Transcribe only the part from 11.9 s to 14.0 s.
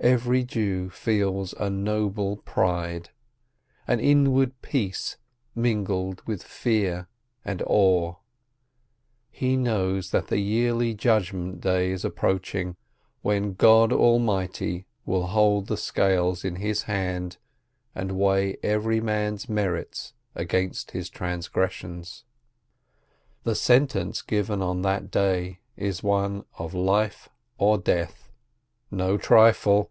is approaching, when God